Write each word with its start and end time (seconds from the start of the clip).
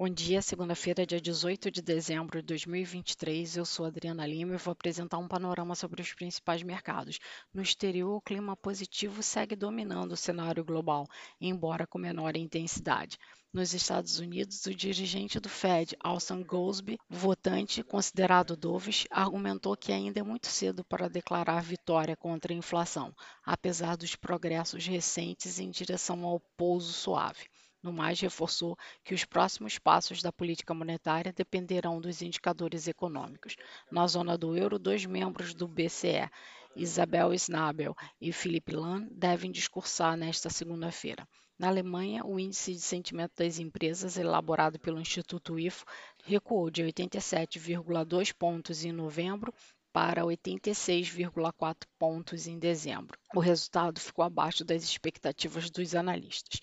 Bom 0.00 0.08
dia, 0.08 0.40
segunda-feira, 0.40 1.04
dia 1.04 1.20
18 1.20 1.70
de 1.70 1.82
dezembro 1.82 2.40
de 2.40 2.46
2023. 2.46 3.58
Eu 3.58 3.66
sou 3.66 3.84
Adriana 3.84 4.26
Lima 4.26 4.54
e 4.54 4.56
vou 4.56 4.72
apresentar 4.72 5.18
um 5.18 5.28
panorama 5.28 5.74
sobre 5.74 6.00
os 6.00 6.14
principais 6.14 6.62
mercados. 6.62 7.18
No 7.52 7.60
exterior, 7.60 8.16
o 8.16 8.20
clima 8.22 8.56
positivo 8.56 9.22
segue 9.22 9.54
dominando 9.54 10.12
o 10.12 10.16
cenário 10.16 10.64
global, 10.64 11.06
embora 11.38 11.86
com 11.86 11.98
menor 11.98 12.34
intensidade. 12.34 13.18
Nos 13.52 13.74
Estados 13.74 14.18
Unidos, 14.18 14.64
o 14.64 14.74
dirigente 14.74 15.38
do 15.38 15.50
Fed, 15.50 15.94
Alston 16.00 16.42
Goolsbee, 16.44 16.98
votante 17.06 17.82
considerado 17.82 18.56
dovish, 18.56 19.06
argumentou 19.10 19.76
que 19.76 19.92
ainda 19.92 20.18
é 20.18 20.22
muito 20.22 20.46
cedo 20.46 20.82
para 20.82 21.10
declarar 21.10 21.60
vitória 21.62 22.16
contra 22.16 22.54
a 22.54 22.56
inflação, 22.56 23.14
apesar 23.44 23.98
dos 23.98 24.16
progressos 24.16 24.86
recentes 24.86 25.58
em 25.58 25.68
direção 25.68 26.24
ao 26.24 26.40
pouso 26.56 26.90
suave. 26.90 27.50
No 27.82 27.92
mais, 27.92 28.20
reforçou 28.20 28.76
que 29.02 29.14
os 29.14 29.24
próximos 29.24 29.78
passos 29.78 30.20
da 30.20 30.30
política 30.30 30.74
monetária 30.74 31.32
dependerão 31.32 32.00
dos 32.00 32.20
indicadores 32.20 32.86
econômicos. 32.86 33.56
Na 33.90 34.06
zona 34.06 34.36
do 34.36 34.56
euro, 34.56 34.78
dois 34.78 35.06
membros 35.06 35.54
do 35.54 35.66
BCE, 35.66 36.30
Isabel 36.76 37.36
Schnabel 37.38 37.96
e 38.20 38.32
Philipp 38.32 38.74
Lahm, 38.74 39.08
devem 39.10 39.50
discursar 39.50 40.16
nesta 40.16 40.50
segunda-feira. 40.50 41.26
Na 41.58 41.68
Alemanha, 41.68 42.24
o 42.24 42.38
índice 42.38 42.72
de 42.72 42.80
sentimento 42.80 43.32
das 43.36 43.58
empresas, 43.58 44.16
elaborado 44.16 44.78
pelo 44.78 45.00
Instituto 45.00 45.58
IFO, 45.58 45.84
recuou 46.24 46.70
de 46.70 46.82
87,2 46.82 48.32
pontos 48.32 48.84
em 48.84 48.92
novembro 48.92 49.52
para 49.92 50.22
86,4 50.22 51.86
pontos 51.98 52.46
em 52.46 52.58
dezembro. 52.58 53.18
O 53.34 53.40
resultado 53.40 54.00
ficou 54.00 54.24
abaixo 54.24 54.64
das 54.64 54.84
expectativas 54.84 55.70
dos 55.70 55.94
analistas. 55.94 56.60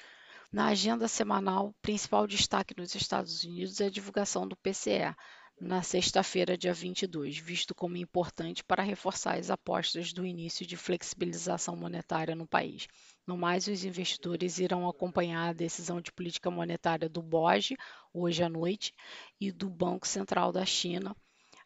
Na 0.51 0.67
agenda 0.67 1.07
semanal, 1.07 1.75
principal 1.81 2.25
destaque 2.25 2.73
nos 2.77 2.95
Estados 2.95 3.43
Unidos 3.43 3.81
é 3.81 3.87
a 3.87 3.91
divulgação 3.91 4.47
do 4.47 4.55
PCE, 4.55 5.13
na 5.59 5.81
sexta-feira, 5.81 6.57
dia 6.57 6.73
22, 6.73 7.37
visto 7.37 7.73
como 7.73 7.97
importante 7.97 8.63
para 8.63 8.83
reforçar 8.83 9.39
as 9.39 9.49
apostas 9.49 10.13
do 10.13 10.23
início 10.23 10.65
de 10.65 10.77
flexibilização 10.77 11.75
monetária 11.75 12.35
no 12.35 12.47
país. 12.47 12.87
No 13.25 13.35
mais, 13.35 13.67
os 13.67 13.83
investidores 13.83 14.59
irão 14.59 14.87
acompanhar 14.87 15.49
a 15.49 15.53
decisão 15.53 15.99
de 15.99 16.11
política 16.11 16.51
monetária 16.51 17.09
do 17.09 17.23
BOJ 17.23 17.75
hoje 18.13 18.43
à 18.43 18.47
noite 18.47 18.93
e 19.41 19.51
do 19.51 19.67
Banco 19.67 20.07
Central 20.07 20.51
da 20.51 20.63
China 20.63 21.15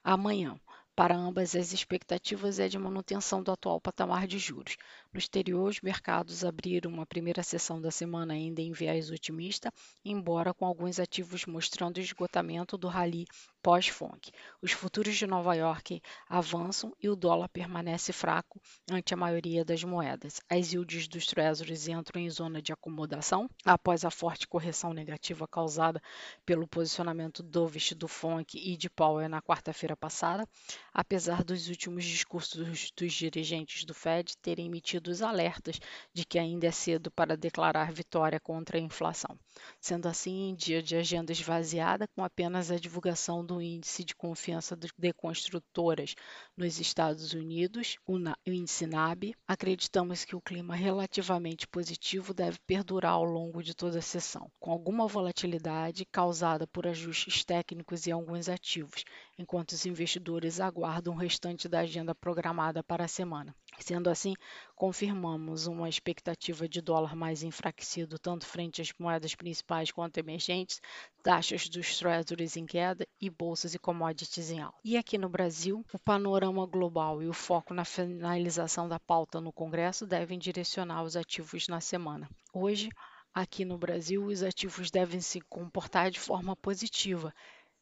amanhã. 0.02 0.58
Para 0.96 1.16
ambas, 1.16 1.56
as 1.56 1.74
expectativas 1.74 2.60
é 2.60 2.68
de 2.68 2.78
manutenção 2.78 3.44
do 3.44 3.52
atual 3.52 3.80
patamar 3.82 4.28
de 4.28 4.38
juros. 4.38 4.78
No 5.14 5.20
exterior, 5.20 5.68
os 5.68 5.82
mercados 5.82 6.46
abriram 6.46 6.90
uma 6.90 7.06
primeira 7.06 7.44
sessão 7.44 7.82
da 7.82 7.92
semana 7.92 8.34
ainda 8.34 8.62
em 8.62 8.72
viés 8.72 9.12
otimista, 9.12 9.74
embora 10.06 10.54
com 10.54 10.66
alguns 10.66 11.00
ativos 11.00 11.46
mostrando 11.46 12.00
esgotamento 12.00 12.78
do 12.78 12.88
rally 12.88 13.26
pós-FONC. 13.62 14.32
Os 14.62 14.72
futuros 14.72 15.16
de 15.18 15.28
Nova 15.28 15.54
York 15.54 16.02
avançam 16.30 16.96
e 16.98 17.10
o 17.10 17.16
dólar 17.16 17.50
permanece 17.50 18.14
fraco 18.14 18.62
ante 18.90 19.14
a 19.14 19.18
maioria 19.18 19.66
das 19.66 19.84
moedas. 19.84 20.40
As 20.50 20.72
yields 20.72 21.10
dos 21.10 21.26
treasuries 21.26 21.90
entram 21.90 22.22
em 22.22 22.30
zona 22.30 22.62
de 22.62 22.72
acomodação 22.72 23.50
após 23.66 24.06
a 24.06 24.10
forte 24.10 24.48
correção 24.48 24.94
negativa 24.94 25.48
causada 25.48 26.02
pelo 26.46 26.68
posicionamento 26.68 27.44
dovish 27.44 27.94
do 27.94 28.08
FONC 28.08 28.58
e 28.58 28.78
de 28.78 28.90
Powell 28.90 29.28
na 29.28 29.42
quarta-feira 29.42 29.96
passada 29.96 30.48
apesar 30.94 31.44
dos 31.44 31.70
últimos 31.70 32.04
discursos 32.04 32.92
dos 32.92 33.14
dirigentes 33.14 33.86
do 33.86 33.94
Fed 33.94 34.38
terem 34.38 34.66
emitido 34.66 35.01
os 35.10 35.22
alertas 35.22 35.80
de 36.14 36.26
que 36.26 36.38
ainda 36.38 36.68
é 36.68 36.72
cedo 36.72 37.10
para 37.10 37.38
declarar 37.38 37.92
vitória 37.92 38.40
contra 38.40 38.78
a 38.78 38.82
inflação. 38.82 39.38
Sendo 39.80 40.08
assim, 40.08 40.50
em 40.50 40.56
dia 40.56 40.82
de 40.82 40.96
agenda 40.96 41.32
esvaziada, 41.32 42.08
com 42.16 42.24
apenas 42.24 42.70
a 42.70 42.78
divulgação 42.78 43.46
do 43.46 43.62
índice 43.62 44.04
de 44.04 44.16
confiança 44.16 44.76
de 44.76 45.14
construtoras 45.14 46.16
nos 46.56 46.80
Estados 46.80 47.34
Unidos, 47.34 47.98
o 48.06 48.18
índice 48.46 48.86
NAB, 48.86 49.34
acreditamos 49.48 50.26
que 50.26 50.36
o 50.36 50.42
clima 50.42 50.76
relativamente 50.76 51.68
positivo 51.68 52.34
deve 52.34 52.60
perdurar 52.68 53.14
ao 53.14 53.24
longo 53.24 53.64
de 53.64 53.74
toda 53.74 54.00
a 54.00 54.02
sessão, 54.02 54.52
com 54.60 54.72
alguma 54.72 55.08
volatilidade 55.08 56.06
causada 56.06 56.68
por 56.68 56.88
ajustes 56.88 57.44
técnicos 57.44 58.08
em 58.08 58.12
alguns 58.12 58.50
ativos, 58.50 59.04
enquanto 59.42 59.72
os 59.72 59.86
investidores 59.86 60.60
aguardam 60.60 61.14
o 61.14 61.18
restante 61.18 61.68
da 61.68 61.80
agenda 61.80 62.16
programada 62.16 62.82
para 62.84 63.04
a 63.06 63.08
semana. 63.08 63.54
Sendo 63.80 64.10
assim, 64.10 64.34
confirmamos 64.76 65.68
uma 65.68 65.90
expectativa 65.90 66.68
de 66.70 66.82
dólar 66.82 67.16
mais 67.16 67.42
enfraquecido 67.44 68.20
tanto 68.20 68.46
frente 68.46 68.82
às 68.82 68.94
moedas 68.98 69.36
principais 69.36 69.92
quanto 69.92 70.18
emergentes, 70.18 70.80
taxas 71.24 71.68
dos 71.68 71.98
treasuries 71.98 72.56
em 72.56 72.66
queda 72.66 73.08
e 73.20 73.30
bolsas 73.30 73.74
e 73.74 73.80
commodities 73.80 74.52
em 74.52 74.62
alta. 74.62 74.78
E 74.84 74.96
aqui 74.96 75.18
no 75.18 75.30
Brasil, 75.30 75.84
o 75.92 76.00
panorama 76.00 76.66
global 76.66 77.22
e 77.22 77.28
o 77.28 77.34
foco 77.34 77.74
na 77.74 77.84
finalização 77.84 78.88
da 78.88 79.00
pauta 79.00 79.42
no 79.42 79.52
Congresso 79.52 80.06
devem 80.06 80.38
direcionar 80.38 81.04
os 81.04 81.16
ativos 81.16 81.68
na 81.68 81.82
semana. 81.82 82.30
Hoje, 82.54 82.90
aqui 83.34 83.66
no 83.66 83.78
Brasil, 83.78 84.26
os 84.26 84.44
ativos 84.44 84.92
devem 84.92 85.22
se 85.22 85.42
comportar 85.42 86.12
de 86.12 86.20
forma 86.20 86.56
positiva 86.56 87.34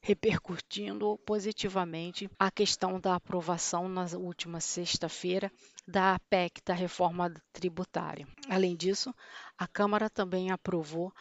repercutindo 0.02 1.18
positivamente 1.26 2.30
a 2.40 2.50
questão 2.50 3.00
da 3.00 3.16
aprovação 3.16 3.90
na 3.90 4.06
última 4.18 4.60
sexta-feira 4.60 5.52
da 5.88 6.18
PEC 6.30 6.62
da 6.64 6.74
reforma 6.74 7.34
tributária. 7.52 8.28
Além 8.50 8.76
disso, 8.76 9.14
a 9.58 9.68
Câmara 9.68 10.10
também 10.10 10.52
aprovou 10.52 11.14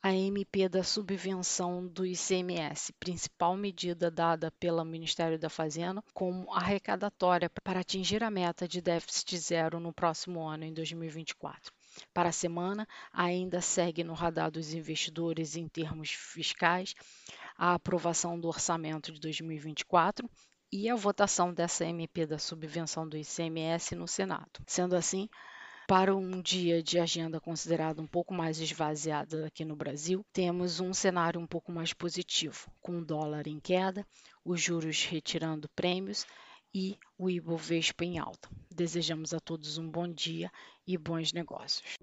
a 0.00 0.14
MP 0.14 0.68
da 0.68 0.84
subvenção 0.84 1.86
do 1.86 2.06
ICMS, 2.06 2.92
principal 3.00 3.56
medida 3.56 4.10
dada 4.10 4.50
pelo 4.52 4.84
Ministério 4.84 5.38
da 5.38 5.50
Fazenda 5.50 6.02
como 6.14 6.52
arrecadatória 6.54 7.50
para 7.62 7.80
atingir 7.80 8.22
a 8.22 8.30
meta 8.30 8.68
de 8.68 8.80
déficit 8.80 9.36
zero 9.38 9.80
no 9.80 9.92
próximo 9.92 10.46
ano, 10.46 10.64
em 10.64 10.72
2024. 10.72 11.72
Para 12.12 12.30
a 12.30 12.32
semana, 12.32 12.86
ainda 13.12 13.60
segue 13.60 14.04
no 14.04 14.14
radar 14.14 14.50
dos 14.50 14.72
investidores 14.74 15.56
em 15.56 15.68
termos 15.68 16.10
fiscais 16.10 16.94
a 17.56 17.74
aprovação 17.74 18.38
do 18.38 18.48
orçamento 18.48 19.12
de 19.12 19.20
2024 19.20 20.28
e 20.70 20.88
a 20.88 20.94
votação 20.94 21.52
dessa 21.52 21.84
MP 21.84 22.26
da 22.26 22.38
subvenção 22.38 23.08
do 23.08 23.16
ICMS 23.16 23.94
no 23.94 24.06
Senado. 24.06 24.60
Sendo 24.66 24.94
assim, 24.94 25.28
para 25.88 26.14
um 26.14 26.42
dia 26.42 26.82
de 26.82 26.98
agenda 26.98 27.40
considerado 27.40 28.00
um 28.00 28.06
pouco 28.06 28.34
mais 28.34 28.60
esvaziada 28.60 29.46
aqui 29.46 29.64
no 29.64 29.74
Brasil, 29.74 30.22
temos 30.34 30.80
um 30.80 30.92
cenário 30.92 31.40
um 31.40 31.46
pouco 31.46 31.72
mais 31.72 31.94
positivo, 31.94 32.70
com 32.82 32.98
o 32.98 33.04
dólar 33.04 33.46
em 33.46 33.58
queda, 33.58 34.06
os 34.44 34.60
juros 34.60 35.04
retirando 35.06 35.68
prêmios 35.70 36.26
e 36.74 36.98
o 37.16 37.30
Ibovespa 37.30 38.04
em 38.04 38.18
alta. 38.18 38.48
Desejamos 38.74 39.32
a 39.34 39.40
todos 39.40 39.78
um 39.78 39.88
bom 39.90 40.08
dia 40.08 40.50
e 40.86 40.96
bons 40.96 41.32
negócios. 41.32 41.96